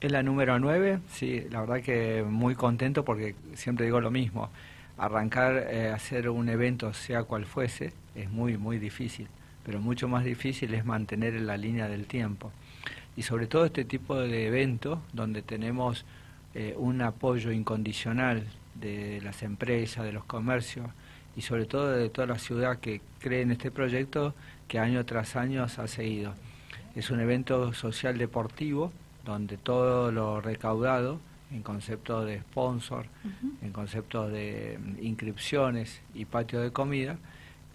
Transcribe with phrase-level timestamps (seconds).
[0.00, 4.50] Es la número 9, sí, la verdad que muy contento porque siempre digo lo mismo,
[4.98, 9.28] arrancar eh, hacer un evento sea cual fuese es muy, muy difícil,
[9.64, 12.52] pero mucho más difícil es mantener en la línea del tiempo.
[13.16, 16.04] Y sobre todo este tipo de eventos donde tenemos
[16.54, 20.86] eh, un apoyo incondicional de las empresas, de los comercios
[21.34, 24.34] y sobre todo de toda la ciudad que cree en este proyecto
[24.68, 26.34] que año tras año ha seguido.
[26.94, 28.92] Es un evento social deportivo
[29.26, 31.18] donde todo lo recaudado
[31.50, 33.06] en concepto de sponsor,
[33.62, 37.18] en concepto de mm, inscripciones y patio de comida,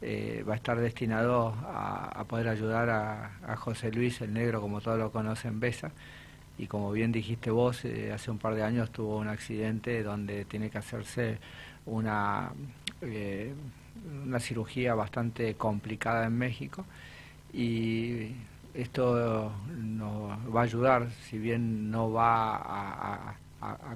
[0.02, 4.98] eh, va a estar destinado a, poder ayudar a, José Luis el Negro, como todos
[4.98, 5.92] lo conocen, Besa.
[6.58, 10.46] Y como bien dijiste vos, eh, hace un par de años tuvo un accidente donde
[10.46, 11.40] tiene que hacerse
[11.86, 12.52] una,
[13.02, 13.54] eh,
[14.26, 16.86] una cirugía bastante complicada en México.
[17.54, 18.32] Y
[18.74, 19.52] esto
[20.02, 23.36] nos va a ayudar, si bien no va a,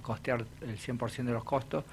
[0.03, 1.83] costear el 100% de los costos,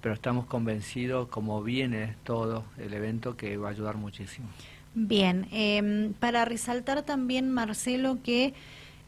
[0.00, 4.48] pero estamos convencidos, como viene todo el evento, que va a ayudar muchísimo.
[4.94, 8.54] Bien, em, para resaltar también, Marcelo, que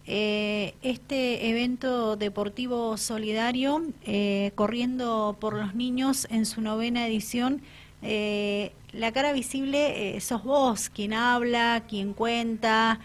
[0.06, 7.62] eh, este evento deportivo solidario, eh, corriendo por los niños en su novena edición,
[8.02, 13.00] eh, la cara visible sos vos, quien habla, quien cuenta,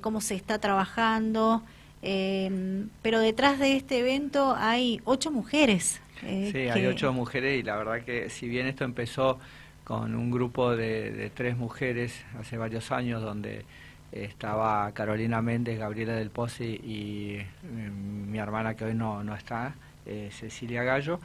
[0.00, 1.62] cómo se está trabajando,
[2.02, 6.00] em, pero detrás de este evento hay ocho mujeres.
[6.20, 9.38] sí, hay ocho mujeres y la verdad que si bien esto empezó
[9.84, 13.64] con un grupo de tres mujeres hace varios años donde
[14.12, 19.74] estaba Carolina Méndez, Gabriela del Pozo y, mi hermana que hoy no, no está,
[20.06, 21.18] eh, Cecilia Gallo.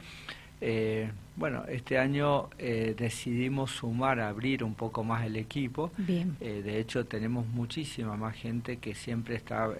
[0.60, 5.92] Eh, bueno, este año eh, decidimos sumar, abrir un poco más el equipo.
[5.98, 6.36] Bien.
[6.38, 9.70] de hecho, tenemos muchísima más gente que siempre está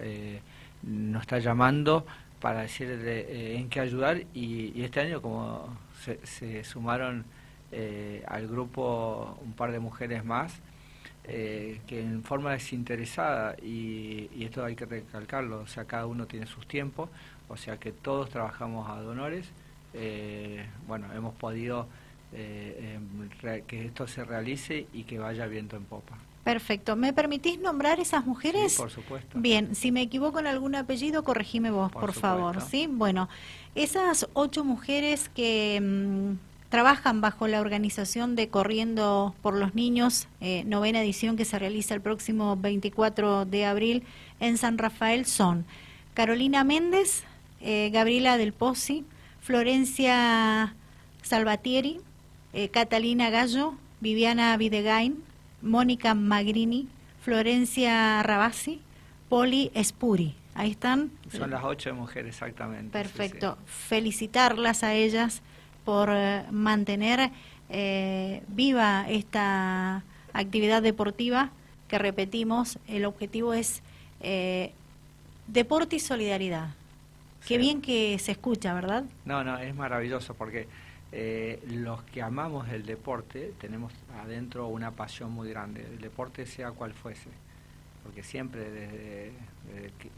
[0.83, 2.07] nos está llamando
[2.41, 7.25] para decir en qué ayudar y, este año como se, se sumaron
[8.27, 10.61] al grupo un par de mujeres más,
[11.31, 16.47] eh, que en forma desinteresada, y, esto hay que recalcarlo, o sea, cada uno tiene
[16.47, 17.11] sus tiempos,
[17.49, 19.51] o sea que todos trabajamos a donores, eh,
[20.87, 21.87] bueno, hemos podido
[22.33, 26.19] eh, em, que esto se realice y que vaya viento en popa.
[26.45, 26.95] Perfecto.
[26.97, 28.73] ¿Me permitís nombrar esas mujeres?
[28.73, 29.39] Sí, por supuesto.
[29.39, 32.61] Bien, si me equivoco en algún apellido, corregime vos, por, favor.
[32.63, 32.87] ¿sí?
[32.91, 33.29] Bueno,
[33.75, 40.65] esas ocho mujeres que mm, trabajan bajo la organización de Corriendo por los Niños, eh,
[40.65, 44.05] novena edición que se realiza el próximo 24 de abril
[44.41, 45.65] en San Rafael son
[46.15, 47.25] Carolina Méndez,
[47.61, 49.05] eh, Gabriela del Pozzi,
[49.49, 50.75] Florencia
[51.23, 52.03] Salvatieri,
[52.53, 55.25] eh, Catalina Gallo, Viviana Videgain,
[55.63, 56.87] Mónica Magrini,
[57.23, 58.83] Florencia Rabasi,
[59.31, 60.35] Poli Espuri.
[60.55, 61.11] Ahí están.
[61.35, 62.91] Son las ocho mujeres, exactamente.
[62.91, 63.57] Perfecto.
[63.65, 65.41] Felicitarlas a ellas
[65.87, 67.31] por eh, mantener
[67.71, 70.05] eh, viva esta
[70.35, 71.53] actividad deportiva
[71.89, 73.83] que repetimos, el objetivo es
[74.21, 74.73] eh,
[75.47, 76.69] deporte y solidaridad.
[77.47, 79.05] Qué bien que se escucha, ¿verdad?
[79.25, 80.69] No, no, es maravilloso porque
[81.71, 86.93] los que amamos el deporte tenemos adentro una pasión muy grande, el deporte sea cual
[86.93, 87.31] fuese,
[88.03, 89.33] porque siempre desde,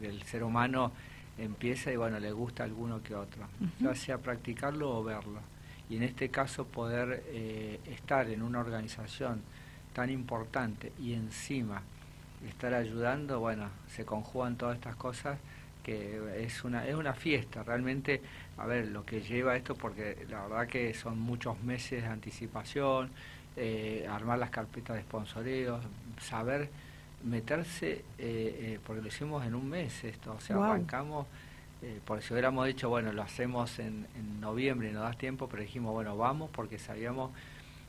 [0.03, 0.93] el ser humano
[1.39, 3.47] empieza y bueno, le gusta alguno que otro,
[3.81, 5.41] ya sea practicarlo o verlo.
[5.89, 9.43] Y en este caso poder eh, estar en una organización
[9.93, 11.83] tan importante y encima
[12.49, 15.39] estar ayudando, bueno, se conjugan todas estas cosas
[15.83, 18.21] que es una es una fiesta realmente
[18.57, 23.11] a ver lo que lleva esto porque la verdad que son muchos meses de anticipación
[23.57, 25.81] eh, armar las carpetas de sponsoreo
[26.21, 26.69] saber
[27.25, 31.27] meterse eh, porque lo hicimos en un mes esto o sea arrancamos
[31.83, 34.07] eh, porque si hubiéramos dicho, bueno, lo hacemos en,
[34.41, 37.31] noviembre y no das tiempo, pero dijimos, bueno, vamos porque sabíamos,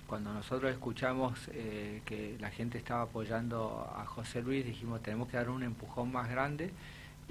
[0.07, 5.37] cuando nosotros escuchamos eh, que la gente estaba apoyando a José Luis, dijimos, tenemos que
[5.37, 6.71] dar un empujón más grande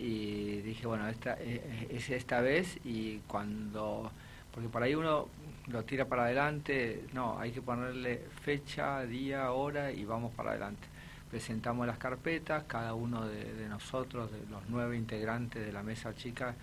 [0.00, 4.10] y dije, bueno, esta, eh, es esta vez y cuando,
[4.50, 5.28] porque por ahí uno
[5.66, 10.88] lo tira para adelante, no, hay que ponerle fecha, día, hora y vamos para adelante.
[11.30, 16.54] Presentamos las carpetas, cada uno de, nosotros, de los nueve integrantes de la mesa chica,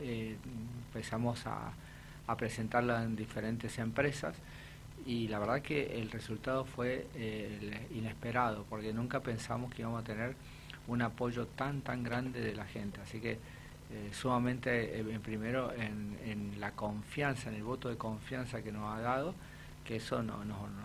[0.00, 0.36] eh,
[0.86, 1.72] empezamos a,
[2.28, 4.36] a presentarla en diferentes empresas
[5.04, 10.04] y la verdad que el resultado fue eh, inesperado porque nunca pensamos que íbamos a
[10.04, 10.36] tener
[10.88, 13.00] un apoyo tan tan grande de la gente.
[13.00, 18.72] Así que eh, sumamente primero en, en, la confianza en el voto de confianza que
[18.72, 19.34] nos ha dado
[19.84, 20.36] que eso nos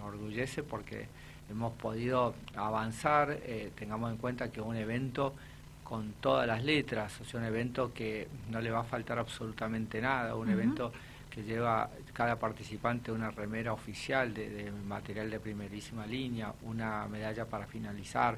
[0.04, 1.08] orgullece porque
[1.50, 5.34] hemos podido avanzar, eh, tengamos en cuenta que un evento
[5.84, 10.00] con todas las letras, o sea, un evento que no le va a faltar absolutamente
[10.00, 10.92] nada, un evento
[11.32, 17.66] que lleva cada participante una remera oficial de, material de primerísima línea, una medalla para
[17.66, 18.38] finalizar,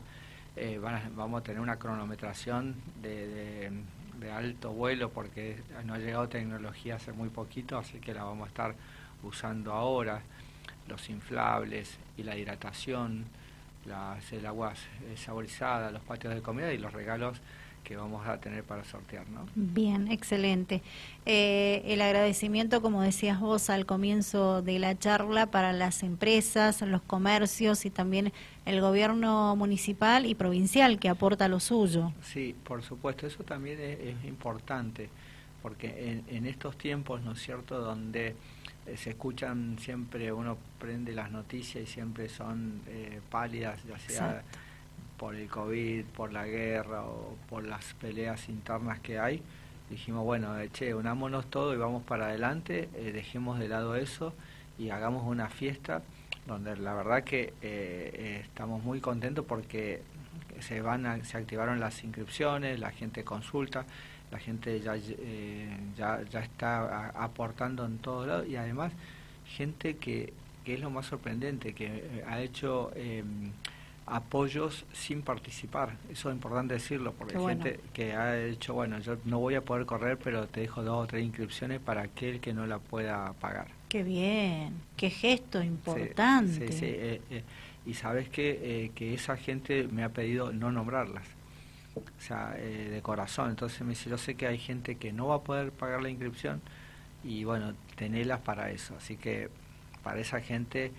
[0.55, 3.71] eh, vamos a tener una cronometración de,
[4.19, 8.45] de, alto vuelo porque no ha llegado tecnología hace muy poquito, así que la vamos
[8.45, 8.75] a estar
[9.23, 10.21] usando ahora,
[10.87, 13.25] los inflables y la hidratación
[13.85, 14.73] las, el agua
[15.15, 17.41] saborizada, los patios de comida y los regalos
[17.83, 19.29] que vamos a tener para sortear.
[19.29, 19.47] ¿no?
[19.55, 20.81] Bien, excelente.
[21.25, 27.01] Eh, el agradecimiento, como decías vos al comienzo de la charla, para las empresas, los
[27.01, 28.31] comercios y también
[28.65, 32.13] el gobierno municipal y provincial que aporta lo suyo.
[32.23, 35.09] Sí, por supuesto, eso también es, importante,
[35.61, 38.35] porque en, en, estos tiempos, ¿no es cierto?, donde
[38.87, 44.43] eh, se escuchan siempre, uno prende las noticias y siempre son eh, pálidas, ya sea
[45.21, 49.41] por el COVID, por la guerra o por las peleas internas que hay.
[49.89, 54.33] Dijimos, bueno, eh, che, unámonos todo y vamos para adelante, dejemos de lado eso
[54.77, 56.01] y hagamos una fiesta
[56.47, 57.53] donde la verdad que
[58.43, 60.01] estamos muy contentos porque
[60.59, 63.85] se van se activaron las inscripciones, la gente consulta,
[64.31, 68.93] la gente ya, eh, ya, está aportando en todos lados y además
[69.45, 70.33] gente que,
[70.63, 73.51] que es lo más sorprendente, que eh, ha hecho em,
[74.05, 75.97] apoyos sin participar.
[76.11, 79.61] Eso es importante decirlo, porque hay gente que ha hecho, bueno, yo no voy a
[79.61, 83.33] poder correr, pero te dejo dos o tres inscripciones para aquel que no la pueda
[83.33, 83.67] pagar.
[83.89, 86.71] Qué bien, qué gesto importante.
[86.71, 87.43] Sí, sí, eh,
[87.85, 91.25] y sabes que, que esa gente me ha pedido no nombrarlas
[91.95, 93.49] o sea, eh, de corazón.
[93.49, 96.09] Entonces me dice, yo sé que hay gente que no va a poder pagar la
[96.09, 96.61] inscripción
[97.23, 98.95] y bueno, tenelas para eso.
[98.95, 99.49] Así que
[100.03, 100.91] para esa gente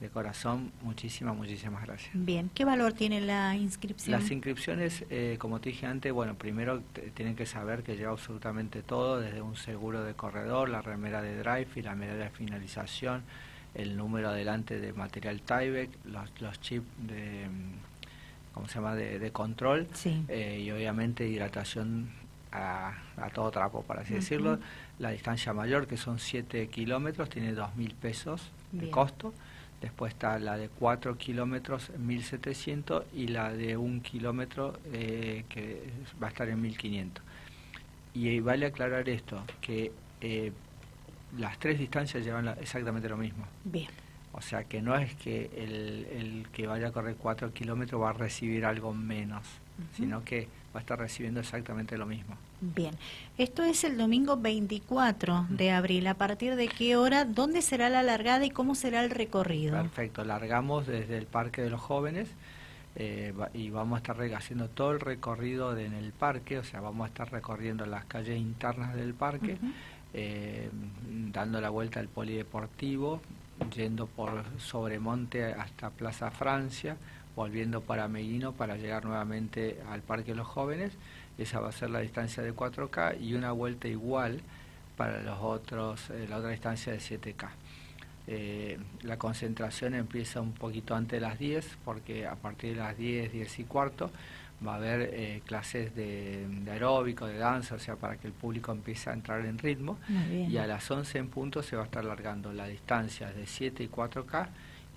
[0.00, 2.10] de corazón, muchísimas, muchísimas gracias.
[2.14, 4.18] Bien, ¿qué valor tiene la inscripción?
[4.18, 6.82] Las inscripciones, eh, como te dije antes, bueno, primero
[7.14, 11.36] tienen que saber que lleva absolutamente todo, desde un seguro de corredor, la remera de
[11.36, 13.22] drive y la medalla de finalización,
[13.74, 17.46] el número adelante de material Tyvek, los, los chips de
[18.54, 19.86] ¿cómo se llama?, de, control
[20.28, 22.10] eh, y obviamente hidratación
[22.52, 22.94] a,
[23.32, 24.58] todo trapo, para así decirlo.
[24.98, 29.32] La distancia mayor, que son 7 kilómetros, tiene 2.000 pesos de costo.
[29.80, 35.90] Después está la de 4 kilómetros, 1.700 y la de 1 kilómetro eh, que
[36.22, 37.20] va a estar en 1.500.
[38.12, 40.52] Y vale aclarar esto, que eh,
[41.38, 43.46] las tres distancias llevan exactamente lo mismo.
[43.64, 43.88] Bien.
[44.32, 48.10] O sea que no es que el, el que vaya a correr 4 kilómetros va
[48.10, 49.46] a recibir algo menos,
[49.96, 52.36] sino que va a estar recibiendo exactamente lo mismo.
[52.60, 52.94] Bien,
[53.38, 56.06] esto es el domingo 24 de abril.
[56.06, 57.24] ¿A partir de qué hora?
[57.24, 59.76] ¿Dónde será la largada y cómo será el recorrido?
[59.76, 62.28] Perfecto, largamos desde el Parque de los Jóvenes
[62.96, 67.04] eh, y vamos a estar haciendo todo el recorrido en el parque, o sea, vamos
[67.04, 69.58] a estar recorriendo las calles internas del parque,
[70.12, 70.68] eh,
[71.32, 73.20] dando la vuelta al polideportivo,
[73.74, 76.96] yendo por Sobremonte hasta Plaza Francia,
[77.40, 80.92] volviendo para Meguino para llegar nuevamente al Parque de los Jóvenes.
[81.38, 84.42] Esa va a ser la distancia de 4K y una vuelta igual
[84.98, 87.48] para los otros, eh, la otra distancia de 7K.
[88.26, 92.98] Eh, la concentración empieza un poquito antes de las 10, porque a partir de las
[92.98, 94.10] 10, 10 y cuarto
[94.64, 98.70] va a haber eh, clases de, aeróbico, de danza, o sea, para que el público
[98.70, 99.96] empiece a entrar en ritmo.
[100.46, 103.82] Y a las 11 en punto se va a estar largando la distancia de 7
[103.82, 104.48] y 4K.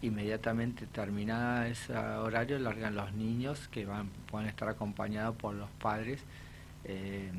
[0.04, 6.22] Inmediatamente terminada ese horario, largan los niños que van pueden estar acompañados por los padres.
[6.86, 7.32] Eh,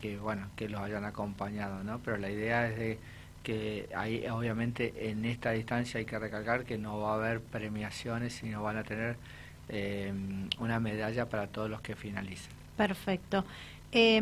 [0.00, 2.98] que bueno que los hayan acompañado no pero la idea es de
[3.42, 8.34] que hay obviamente en esta distancia hay que recalcar que no va a haber premiaciones
[8.34, 9.16] sino van a tener
[9.68, 10.12] eh,
[10.58, 12.50] una medalla para todos los que finalicen.
[12.76, 13.44] Perfecto.
[13.92, 14.20] Eh,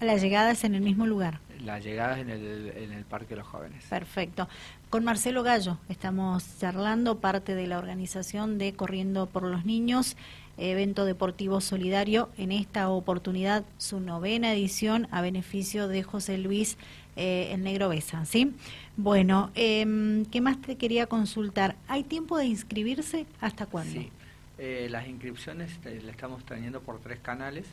[0.00, 1.40] la llegada es en el mismo lugar.
[1.64, 3.84] La llegada es en el, en el Parque de los Jóvenes.
[3.88, 4.48] Perfecto.
[4.90, 10.16] Con Marcelo Gallo estamos charlando, parte de la organización de Corriendo por los Niños,
[10.58, 16.78] evento deportivo solidario, en esta oportunidad su novena edición a beneficio de José Luis
[17.16, 18.54] eh, el Negro Besa, ¿sí?
[18.96, 21.76] Bueno, eh, ¿qué más te quería consultar?
[21.88, 23.26] ¿Hay tiempo de inscribirse?
[23.40, 23.92] ¿Hasta cuándo?
[23.92, 24.10] Sí,
[24.58, 27.66] eh, las inscripciones eh, las estamos teniendo por tres canales.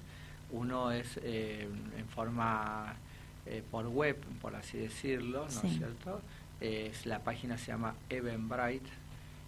[0.54, 1.68] Uno es eh,
[1.98, 2.96] en forma
[3.70, 6.22] por web, por así decirlo, ¿no es cierto?
[6.62, 8.90] Es, la página se llama Eventbrite,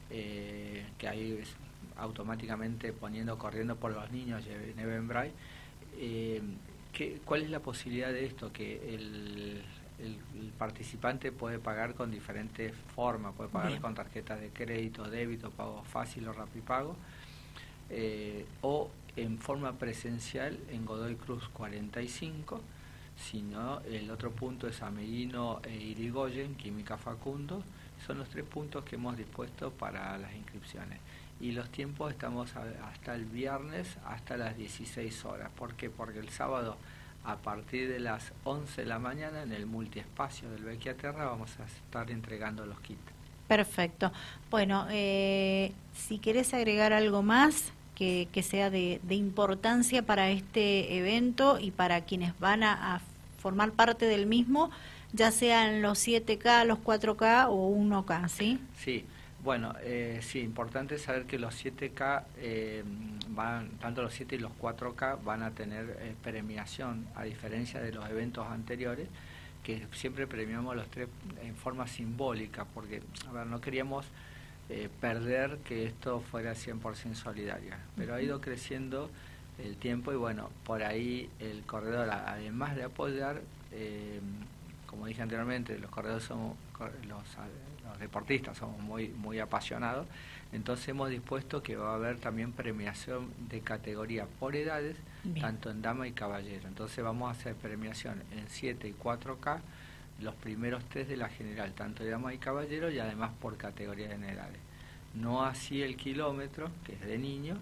[0.09, 1.55] que ahí es
[1.95, 5.31] automáticamente poniendo corriendo por los niños en Eventbrite.
[7.23, 8.51] ¿Cuál es la posibilidad de esto?
[8.51, 9.63] Que el,
[9.99, 15.83] el, participante puede pagar con diferentes formas, puede pagar con tarjetas de crédito, débito, pago
[15.83, 16.95] fácil o rapipago,
[17.89, 22.61] eh, o en forma presencial en Godoy Cruz 45,
[23.17, 27.63] sino el otro punto es Amelino e Irigoyen, Química Facundo.
[28.05, 30.99] Son los tres puntos que hemos dispuesto para las inscripciones.
[31.39, 35.49] Y los tiempos estamos hasta el viernes hasta las 16 horas.
[35.55, 35.89] ¿Por qué?
[35.89, 36.77] Porque el sábado
[37.25, 41.65] a partir de las 11 de la mañana en el multiespacio del Bequiaterra vamos a
[41.65, 43.01] estar entregando los kits.
[43.47, 44.11] Perfecto.
[44.49, 51.71] Bueno, eh, si querés agregar algo más que, sea de, importancia para este evento y
[51.71, 53.01] para quienes van a,
[53.39, 54.71] formar parte del mismo,
[55.13, 58.59] ya sean los 7K, los 4K o 1K, ¿sí?
[58.75, 59.05] Sí.
[59.43, 62.83] Bueno, eh, sí, importante saber que los 7K, eh,
[63.29, 67.91] van, tanto los 7 y los 4K van a tener eh, premiación, a diferencia de
[67.91, 69.07] los eventos anteriores,
[69.61, 71.07] que siempre premiamos los tres
[71.43, 74.07] en forma simbólica, porque a ver, no queríamos
[74.69, 79.09] eh, perder que esto fuera 100% solidaria, pero ha ido creciendo
[79.63, 83.41] el tiempo y bueno, por ahí el corredor, además de apoyar,
[83.71, 84.19] eh,
[84.87, 86.57] como dije anteriormente, los corredores somos,
[87.07, 87.23] los,
[87.87, 90.07] los deportistas somos muy, muy apasionados,
[90.51, 94.95] entonces hemos dispuesto que va a haber también premiación de categoría por edades,
[95.41, 96.67] tanto en dama y caballero.
[96.67, 99.59] Entonces vamos a hacer premiación en 7 y 4K,
[100.19, 104.07] los primeros tres de la general, tanto de dama y caballero y además por categoría
[104.07, 104.59] de edades.
[105.13, 107.57] No así el kilómetro, que es de niño,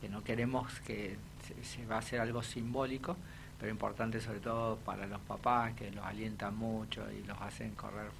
[0.00, 1.16] que no queremos que
[1.62, 3.16] se, va a hacer algo simbólico,
[3.58, 8.10] pero importante sobre todo para los papás que los alientan mucho y los hacen correr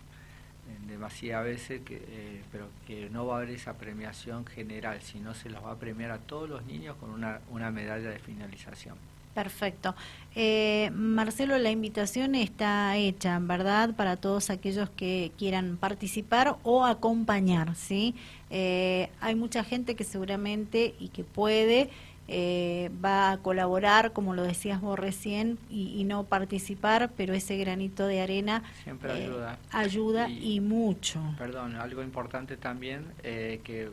[0.87, 5.51] demasiadas veces, que, eh, pero que no va a haber esa premiación general, sino se
[5.51, 8.97] los va a premiar a todos los niños con una, una medalla de finalización.
[9.35, 9.95] Perfecto.
[10.35, 13.95] Eh, Marcelo, la invitación está hecha, ¿verdad?
[13.95, 18.15] Para todos aquellos que quieran participar o acompañar, ¿sí?
[18.51, 21.91] Eh, hay mucha gente que seguramente y que puede
[22.29, 28.07] eh, va a colaborar, como lo decías vos recién, y, no participar, pero ese granito
[28.07, 31.21] de arena siempre eh, ayuda, ayuda y, mucho.
[31.37, 33.91] Perdón, algo importante también, eh, que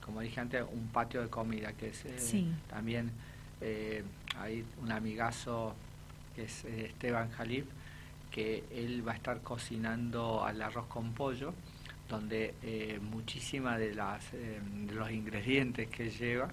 [0.00, 2.04] como dije antes, un patio de comida, que es
[2.68, 3.10] también
[4.40, 5.74] hay un amigazo
[6.34, 7.66] que es Esteban Jalip,
[8.30, 11.54] que él va a estar cocinando al arroz con pollo
[12.08, 16.50] donde eh, muchísimas de las de los ingredientes que lleva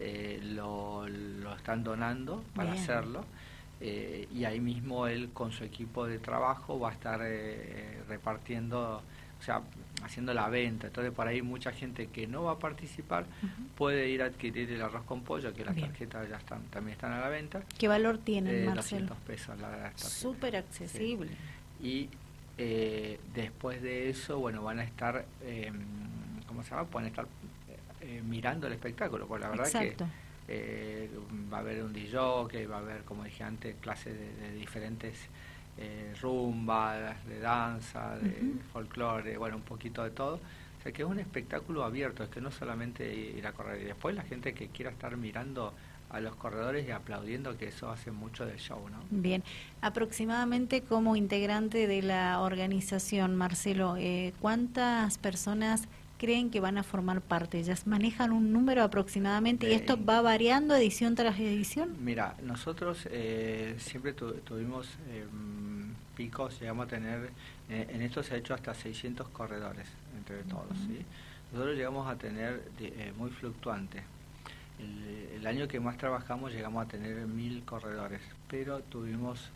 [0.00, 3.24] eh, lo, lo, están donando para hacerlo.
[3.82, 9.02] Eh, y ahí mismo él con su equipo de trabajo va a estar eh, repartiendo,
[9.40, 9.62] o sea,
[10.04, 10.86] haciendo la venta.
[10.86, 13.24] Entonces, por ahí mucha gente que no va a participar
[13.76, 17.12] puede ir a adquirir el arroz con pollo, que las tarjetas ya están también están
[17.12, 17.62] a la venta.
[17.78, 19.06] ¿Qué valor tiene, Marcelo?
[19.08, 21.30] 200 pesos la Súper accesible.
[21.82, 22.08] Y
[23.34, 25.24] después de eso, bueno, van a estar,
[26.46, 26.84] ¿cómo se llama?
[26.84, 27.26] Pueden estar
[28.02, 29.94] eh, mirando el espectáculo, porque la verdad que
[30.48, 31.10] eh,
[31.52, 35.28] va a haber un DJ, que va a haber, como dije antes, clases de, diferentes
[35.80, 40.34] eh, rumbas, de danza, de folclore, bueno, un poquito de todo.
[40.78, 43.84] O sea que es un espectáculo abierto, es que no solamente ir a correr, y
[43.84, 45.74] después la gente que quiera estar mirando
[46.10, 48.98] a los corredores y aplaudiendo que eso hace mucho del show, ¿no?
[49.10, 49.42] Bien,
[49.80, 55.86] aproximadamente como integrante de la organización, Marcelo, eh, ¿cuántas personas
[56.18, 57.62] creen que van a formar parte?
[57.62, 61.96] ¿Ya manejan un número aproximadamente y esto va variando edición tras edición?
[62.00, 65.59] Mira, nosotros eh, siempre tuvimos em,
[66.20, 67.30] picos, llegamos a tener,
[67.70, 71.02] eh, en esto se ha hecho hasta 600 corredores entre todos, ¿sí?
[71.50, 74.02] Nosotros llegamos a tener eh, muy fluctuante.
[74.78, 79.50] El, el, año que más trabajamos llegamos a tener mil corredores, pero tuvimos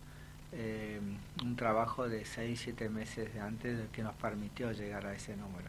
[0.53, 0.99] eh,
[1.43, 5.69] un trabajo de 6, 7 meses de antes que nos permitió llegar a ese número.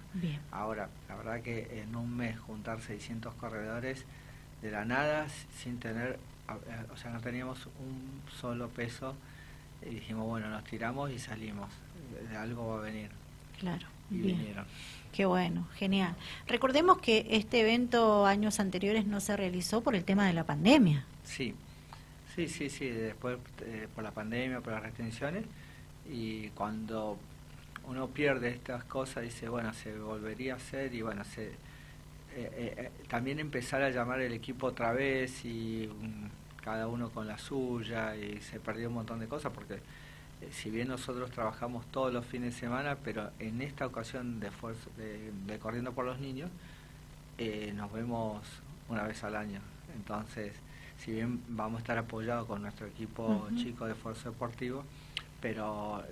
[0.50, 4.06] Ahora, la verdad que en un mes juntar 600 corredores
[4.62, 6.20] de la nada, sin tener,
[6.90, 9.14] o sea, no teníamos un solo peso,
[9.86, 11.70] y dijimos, bueno, nos tiramos y salimos,
[12.30, 13.10] de algo va a venir.
[13.60, 13.88] Claro.
[14.12, 14.66] Y vinieron.
[15.12, 16.16] Qué bueno, genial.
[16.48, 21.06] Recordemos que este evento años anteriores no se realizó por el tema de la pandemia.
[21.24, 21.56] Sí,
[22.36, 25.46] Sí, sí, sí, después eh, por la pandemia, por las restricciones,
[26.10, 27.18] y cuando
[27.88, 31.54] uno pierde estas cosas, dice, bueno, se volvería a hacer y bueno, se, eh,
[32.36, 35.90] eh, también empezar a llamar el equipo otra vez y
[36.66, 39.80] cada uno con la suya y se perdió un montón de cosas porque
[40.52, 44.50] si bien nosotros trabajamos todos los fines de semana, pero en esta ocasión de,
[44.98, 46.50] de, de Corriendo por los Niños,
[47.74, 48.46] nos vemos
[48.90, 49.62] una vez al año.
[49.96, 50.54] Entonces,
[50.98, 54.84] si bien vamos a estar apoyados con nuestro equipo chico de esfuerzo deportivo,
[55.42, 56.04] pero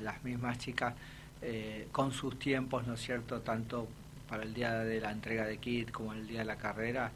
[0.00, 0.94] las mismas chicas
[1.40, 3.88] eh, con sus tiempos, ¿no es cierto?, tanto
[4.28, 7.10] para el día de la entrega de kit como el día de la carrera,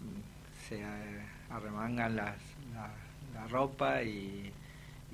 [0.00, 0.82] mm, se,
[1.50, 2.36] arremangan las,
[2.74, 4.52] la, ropa y,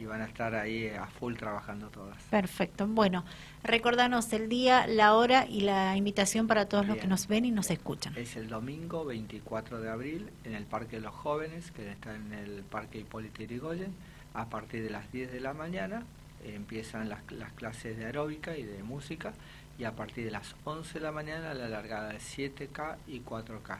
[0.07, 2.21] van a estar ahí a full trabajando todas.
[2.25, 2.87] Perfecto.
[2.87, 3.25] Bueno,
[3.63, 7.51] recordanos el día, la hora y la invitación para todos los que nos ven y
[7.51, 8.13] nos escuchan.
[8.17, 12.33] Es el domingo 24 de abril en el Parque de los Jóvenes, que está en
[12.33, 13.95] el Parque Hipólito Yrigoyen,
[14.35, 16.03] a partir de las 10 de la mañana.
[16.45, 19.33] empiezan las, las clases de aeróbica y de música
[19.79, 23.79] y a partir de las 11 de la mañana la largada de 7K y 4K.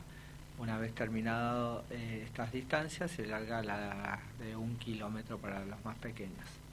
[0.59, 5.97] Una vez terminado eh, estas distancias, se larga la de un kilómetro para los más
[5.99, 6.47] pequeños.